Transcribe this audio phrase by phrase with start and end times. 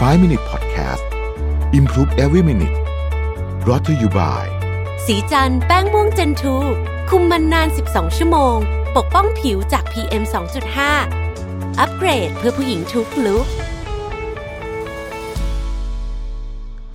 [0.00, 1.04] 5 Minute Podcast
[1.72, 2.76] Improve Every Minute
[3.64, 4.44] brought to you by
[5.06, 6.56] สีจันแป้งม่วงเจนทู
[7.10, 8.56] คุมมันนาน 12 ชั่วโมง
[8.96, 10.22] ปกป้องผิวจาก PM
[11.00, 13.46] 2.5 อัปเกรดเพื่อผู้หญิงทุกลุก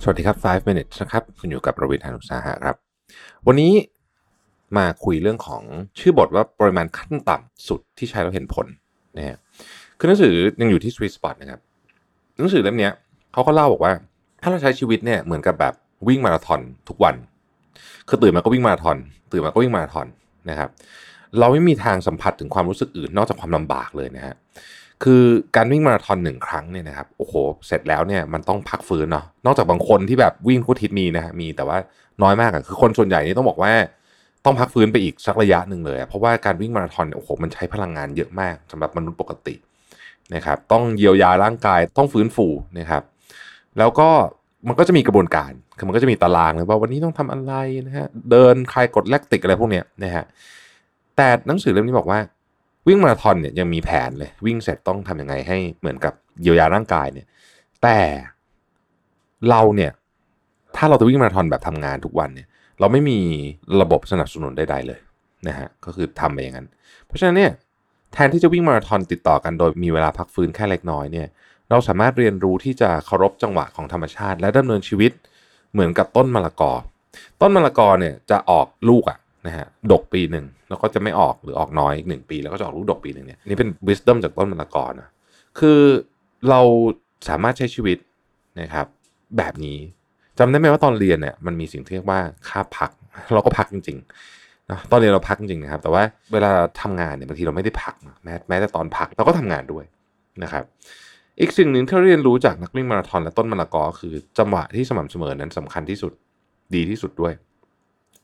[0.02, 2.76] สวัสดีครับ 5 minutes นะครับคุณอยู่กับประวิทยานุสาหะครับ
[3.46, 3.72] วันนี้
[4.76, 5.62] มาคุยเรื่องของ
[5.98, 8.66] ชื่อบทว่าปริมาณขั้นต่ำสุดที่ใช้แล้วเห็นผล
[9.16, 9.36] นะฮะ
[9.98, 11.71] คือหนังสือยังอยู่ที่ sweet spot นะครับห
[12.42, 12.90] นังสือเล่มนี้
[13.32, 13.92] เขาก็เล่าบอกว่า
[14.42, 15.74] ถ้าเราใช้ชีวิตเนี่ยเหมือนกับแบบ
[16.08, 17.14] วิ่งมาราธอนทุกวัน
[18.08, 18.96] คือตื่นมาก็วิ่งมาราธอน
[19.32, 20.06] ตื่นมาก็วิ่งมาราธอน
[20.50, 20.68] นะครับ
[21.38, 24.34] เราไม่มีทางสัมผัสถึงความรู้สึกอื่นนอกจากความลำบากเลยนะฮะ
[25.02, 25.22] คือ
[25.56, 27.34] การวิ่งมาราธอนหนึ่งครั้งเนี่ยนะครับโอ้โห
[27.66, 31.78] เสร็จแล้วเนี่ยมันต้องพักฟื้นเนาะนอกจากบางคนที่แบบวิ่งทุกทิตมีนะฮะมีแต่ว่า
[32.22, 33.72] น้อยมากอะคือคนส่วนใหญ่นี่ต้องบอกว่า
[34.44, 39.54] ต้องพักฟื้นไปอีกสักระยะหนึ่งเลย เพราะว่าการวิ่งมาราธอนเนี่ยโอ้โหมันใช้พลังงานเยอะมากสำหรับมนุษย์ปกติ
[40.34, 42.46] นะครับต้องเยียวยาร่างกายต้องฟื้นฟู
[42.78, 43.02] นะครับ
[43.78, 44.08] แล้วก็
[44.68, 47.52] มันก็จะมีกระบวนการคือมันก็จะมีตารางเลยว่าวันนี้ต้องทำอะไร
[47.86, 50.24] นะฮะเดินคลายกดแลคติกอะไรพวกเนี้ยนะฮะ
[51.16, 52.20] แต่หนังสือเล่มนี้บอกว่า
[52.88, 57.26] วิ่งมาราธอนเนี่ยยังมีแผนเลยวิ่งเสร็จต้องทำยังไงให้เหมือนกับเยียวยาร่างกายเนี่ย
[57.82, 57.98] แต่
[59.50, 59.92] เราเนี่ย
[60.76, 62.48] ถ้าเราจะวิ่งมาราธอนแบบทำงานทุกวันเนี่ย
[62.80, 63.18] เราไม่มี
[63.80, 65.00] ระบบสนับสนุนใดๆเลย
[65.48, 66.68] นะฮะก็คือทำไปอย่างนั้น
[67.06, 67.52] เพราะฉะนั้นเนี่ย
[68.12, 71.28] แทนที่จะวิ่งมาราธอนติดต่อกันโดยมีเวลาพักฟื้นแค่เล็กน้อยเนี่ย
[71.70, 75.12] เราสามารถเรียนรู้ที่จะเคารพจังหวะของธรรมชาติ และดำเนินชีวิต
[75.72, 76.72] เหมือนกับต้นมะละกอ
[77.40, 85.08] ต้นมะละกอเนี่ยจะออกลูกอะนะฮะดกปีหนึ่งแล้วก็จะไม่ออกหรือออกน้อยอีกหนึ่งปี แล้วก็จะออกลูกดกปีหนึ่งเนี่ยนี่เป็น wisdom จากต้นมะละกอนะ
[85.58, 85.80] คือ
[86.50, 86.60] เรา
[87.28, 87.98] สามารถใช้ชีวิต
[88.60, 88.86] นะครับ
[89.36, 89.78] แบบนี้
[90.38, 92.90] จำได้ไหมว่าตอนเรียนเนี่ยมันมีสิ่งที่เรียกว่าค่าพัก
[93.34, 93.98] เราก็พักจริง
[94.72, 96.50] นะตอนเรียนเราพักจริงนะครับ แต่ว่าเวลา
[96.82, 99.84] ทำงานเนี่ยบางทีเราไม่ได้พักแม้แม้แต่ตอนพักเราก็ทำงานด้วย
[100.42, 100.64] นะครับ
[101.40, 106.12] อีกสิ่งหนึ่งที่เราเรียนรู้จากนักวิ่งมาราธอนและต้นมะละกอคือจังหวะที่สม่ำเสมอนั้นสำคัญที่สุด
[106.74, 107.32] ดีที่สุดด้วย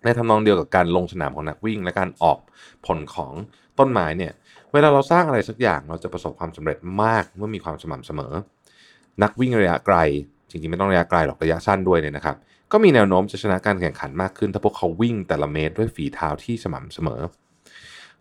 [0.05, 2.39] ในทำนองเดียวกับการลงสนามของนักวิ่ง และการออก
[2.87, 3.33] ผลของ
[3.78, 4.33] ต้นไม้เนี่ย
[4.72, 8.33] เวลาเราสร้างอะไรสักอย่างเราจะประสบความสำเร็จมากเมื่อมีความสม่ำเสมอ
[9.22, 9.97] นักวิ่งระยะไกล
[10.50, 12.36] จริงๆไม่ต้องระยะไกลหรอกระยะสั้นด้วยเนี่ยนะครับ
[12.72, 17.20] ก็มีแนวโน้มจะชนะการแข่งขันมากขึ้น ถ้าพวกเขาวิ่งแต่ละเมตรด้วยฝีเท้าที่สม่ำเสมอ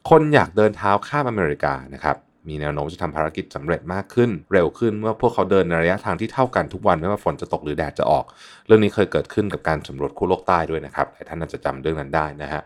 [0.10, 2.16] คนอยากเดินเท้าข้ามอเมริกานะครับ
[2.48, 8.26] มีแนวโน้มจะทำภารกิจสำเร็จมากขึ้น เร็วขึ้นเมื่อพวกเขาเดินในระยะทางที่เท่ากันทุกวันไม่ว่าฝนจะตกหรือแดดจะออก
[8.68, 12.62] เรื่องนี้เคยเกิดขึ้นกับการสำรวจขั้วโลกใต้ด้วยนะครับหลายท่านน่าจะจำเรื่องนั้นได้นะฮะ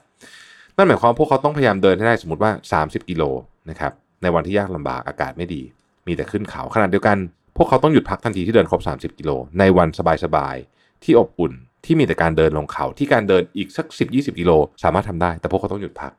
[0.76, 2.52] นั่นหมายความว่าพวกเขาต้องพยายามเดินให้ได้สมมติว่า
[2.82, 3.24] 30 กิโล
[3.70, 3.92] นะครับ
[4.22, 5.62] ในวันที่ยากลำบากอากาศไม่ดี
[6.08, 7.18] มีแต่ขึ้นเขาขนาดเดียวกัน
[7.62, 9.90] วกเขาต้องหยุดพักทันทีที่เดินครบ 30 กิโล ในวัน
[10.24, 11.54] สบายๆ ที่อบอุ่น
[11.86, 14.52] ที่มีแต่การเดินลงเขาที่การเดินอีกสัก 10-20 กิโล
[14.84, 16.12] สามารถทำได้ แต่พวกเขาต้องหยุดพัก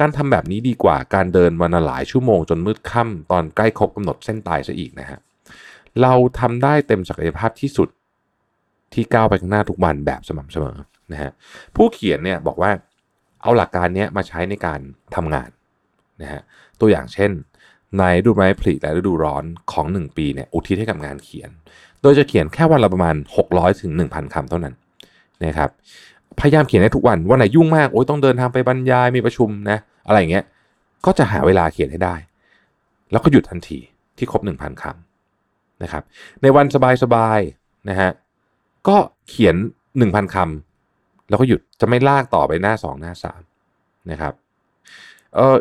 [0.00, 5.18] การทำแบบนี้ดีกว่าการเดินวันละหลายชั่วโมงจนมืดค่ำตอนใกล้ครบกำหนดเส้นตายซะอีกนะฮะ
[6.02, 7.88] เราทำได้เต็มศักยภาพที่สุด
[8.94, 10.76] ที่ก้าวไปข้างหน้าทุกวันแบบสม่ำเสมอ
[11.12, 11.30] นะฮะ
[11.76, 12.70] ผู้เขียนเนี่ยบอกว่า
[13.42, 14.80] เอาหลักการนี้มาใช้ในการ
[15.16, 15.48] ทำงาน
[16.22, 16.42] นะฮะ
[16.80, 17.30] ตัวอย่างเช่น
[17.98, 21.50] ในฤดูไม้ผลิและฤดูร้อนของ 1 ปีเนี่ยอุทิศให้กับงานเขียน
[22.02, 23.14] โดยจะเขียนแค่วันละประมาณ
[23.46, 24.74] 600ถึง1,000คำเท่านั้น
[25.44, 25.70] นะครับ
[26.40, 30.44] พยายามเขียนให้ทุกวันวันไหนยุ่งมากโอ้ยต้องเดินทางไปบรรยายมีประชุมนะอะไรอย่างเงี้ย
[31.06, 32.14] ก็จะหาเวลาเขียนให้ได้
[33.12, 33.78] แล้วก็หยุดทันที
[34.18, 36.02] ที่ครบ 1,000คำนะครับ
[36.42, 36.66] ในวัน
[37.02, 38.10] สบายๆนะฮะ
[38.88, 38.96] ก็
[39.28, 39.56] เขียน
[39.96, 43.12] 1,000คำแล้วก็หยุดจะไม่ลากต่อไปหน้า 2 หน้า
[43.60, 44.32] 3นะครับ
[45.36, 45.56] เออ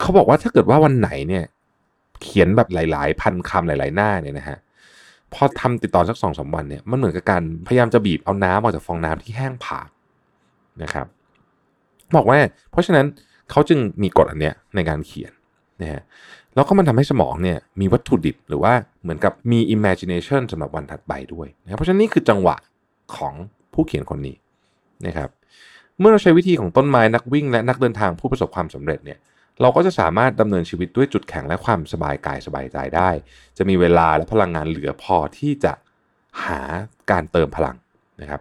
[0.00, 1.44] เขาบอกว่าถ้าเกิดว่าวันไหนเนี่ย
[2.22, 4.58] เขียนแบบหลาย ๆ พันคำหลาย ๆ หน้าเนี่ยนะฮะ
[5.32, 9.88] พอทำติดต่อสักสองสาวันเนี่ยมันเหมือนกับการพยายามจะบีบเอาน้ำออกจากฟองน้ำที่แห้งผาก
[10.82, 11.06] นะครับ
[12.16, 12.38] บอกว่า
[12.70, 13.06] เพราะฉะนั้น
[13.50, 15.32] เขาจึงมีกฎอันเนี้ยในการเขียน
[15.82, 16.02] นะฮะ
[16.54, 18.72] แล้วก็มันทำให้สมองเนี่ยมีวัตถุดิบหรือว่า
[19.02, 22.56] เหมือนกับมี imagination สำหรับวันถัดไปด้วยนะเพราะฉะนั้นนี่คือจังหวะ
[23.16, 23.34] ของ
[23.74, 24.36] ผู้เขียนคนนี้
[25.06, 25.28] นะครับ
[25.98, 29.18] เมื่อเราใช้วิธีของต้นไม้นักวิ่งและนักเดินทางผู้ประสบความสำเร็จเนี่ย
[29.62, 33.10] เราก็จะสามารถดำเนินชีวิตด้วยจุดแข็งและความสบายกายสบายใจได้
[33.58, 35.72] จะมีเวลาและพลังงานเหลือพอที่จะ
[36.44, 36.60] หา
[37.10, 37.76] การเติมพลัง
[38.20, 38.40] นะครับ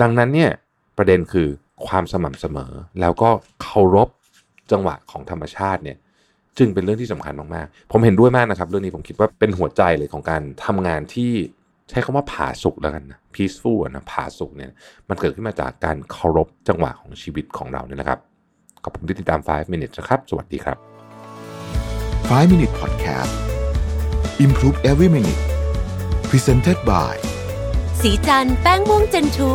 [0.00, 0.50] ดังนั้นเนี่ย
[0.98, 1.48] ประเด็นคือ
[1.86, 3.30] ความสม่ำเสมอ แล้วก็
[3.62, 4.08] เคารพ
[4.72, 5.98] จังหวะของธรรมชาติเนี่ย
[6.58, 11.32] จึงเป็นเรื่องที่สำคัญมากๆ ผมเห็นด้วยมากนะครับ เรื่องนี้ผมคิดว่าเป็นหัวใจเลยของการทำงานที่
[11.90, 14.70] ใช้คำว่าผาสุกแล้วกันนะ peaceful นะผาสุกเนี่ย
[15.08, 18.20] มันเกิดขึ้นมาจากการเคารพจังหวะของชีวิตของเราเนี่ยนะครับ
[18.84, 20.76] ขอบคุณที่ติดตาม 5 minutes นะครับ สวัสดีครับ
[22.30, 23.34] 5 Minute Podcast
[24.44, 25.42] Improve Every Minute
[26.28, 27.14] Presented by
[28.00, 29.52] สีจันแป้งม่วงเจนทู